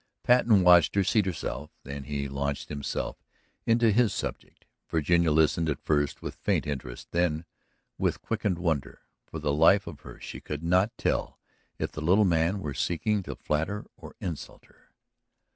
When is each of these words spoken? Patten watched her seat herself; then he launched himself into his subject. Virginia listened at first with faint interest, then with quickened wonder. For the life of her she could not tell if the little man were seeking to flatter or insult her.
Patten 0.23 0.63
watched 0.63 0.95
her 0.95 1.03
seat 1.03 1.27
herself; 1.27 1.69
then 1.83 2.05
he 2.05 2.27
launched 2.27 2.69
himself 2.69 3.17
into 3.67 3.91
his 3.91 4.11
subject. 4.11 4.65
Virginia 4.89 5.29
listened 5.31 5.69
at 5.69 5.79
first 5.85 6.23
with 6.23 6.33
faint 6.37 6.65
interest, 6.65 7.09
then 7.11 7.45
with 7.99 8.19
quickened 8.23 8.57
wonder. 8.57 9.01
For 9.27 9.37
the 9.37 9.53
life 9.53 9.85
of 9.85 9.99
her 9.99 10.19
she 10.19 10.41
could 10.41 10.63
not 10.63 10.91
tell 10.97 11.37
if 11.77 11.91
the 11.91 12.01
little 12.01 12.25
man 12.25 12.61
were 12.61 12.73
seeking 12.73 13.21
to 13.21 13.35
flatter 13.35 13.85
or 13.95 14.15
insult 14.19 14.65
her. 14.65 14.89